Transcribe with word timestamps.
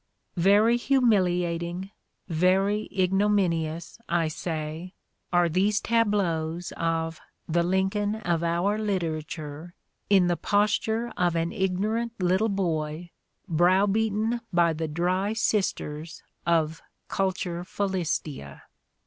"Very 0.51 0.77
humiliating, 0.77 1.91
very 2.27 2.89
igno 2.91 3.29
minious, 3.31 3.99
I 4.09 4.29
say, 4.29 4.93
are 5.31 5.47
these 5.47 5.79
tableaux 5.79 6.59
of 6.75 7.19
"the 7.47 7.61
Lincoln 7.61 8.15
of 8.15 8.41
our 8.43 8.79
literature" 8.79 9.75
in 10.09 10.25
the 10.25 10.35
posture 10.37 11.13
of 11.17 11.35
an 11.35 11.51
ignorant 11.51 12.13
little 12.19 12.49
boy 12.49 13.11
browbeaten 13.47 14.41
by 14.51 14.73
the 14.73 14.87
dry 14.87 15.33
sisters 15.33 16.23
of 16.47 16.81
Culturet 17.07 17.67
Philistia. 17.67 18.63